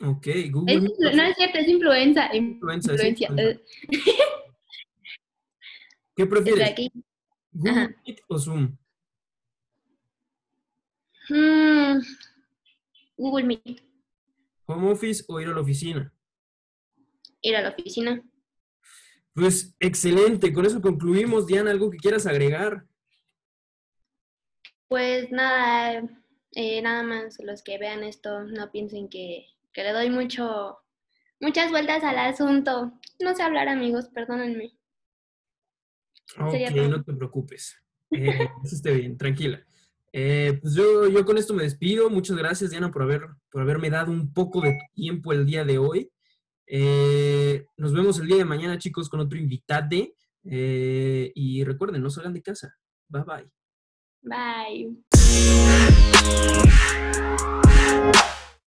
[0.00, 0.80] Ok, Google.
[0.80, 2.34] no es cierto, es influenza.
[2.34, 2.94] Influenza.
[2.94, 3.60] Eh.
[6.16, 6.74] ¿Qué prefieres?
[7.52, 8.76] ¿Google Meet o Zoom?
[11.28, 12.00] Mm,
[13.16, 13.82] Google Meet.
[14.66, 16.11] ¿Home Office o ir a la oficina?
[17.42, 18.22] Ir a la oficina.
[19.34, 21.46] Pues excelente, con eso concluimos.
[21.46, 22.86] Diana, ¿algo que quieras agregar?
[24.88, 26.04] Pues nada,
[26.52, 30.78] eh, nada más los que vean esto no piensen que, que, le doy mucho,
[31.40, 32.92] muchas vueltas al asunto.
[33.18, 34.76] No sé hablar amigos, perdónenme.
[36.38, 36.54] Ok,
[36.88, 37.76] no te preocupes.
[38.10, 39.64] Eh, eso esté bien, tranquila.
[40.12, 42.10] Eh, pues yo, yo con esto me despido.
[42.10, 45.78] Muchas gracias, Diana, por, haber, por haberme dado un poco de tiempo el día de
[45.78, 46.10] hoy.
[46.66, 49.96] Eh, nos vemos el día de mañana, chicos, con otro invitado.
[50.44, 52.76] Eh, y recuerden, no salgan de casa.
[53.08, 53.50] Bye bye.
[54.22, 54.96] Bye.